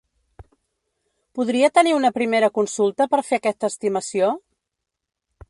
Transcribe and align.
Podria 1.39 1.69
tenir 1.75 1.93
una 1.97 2.11
primera 2.15 2.49
consulta 2.57 3.09
per 3.13 3.21
fer 3.29 3.41
aquest 3.41 3.69
estimació? 3.71 4.33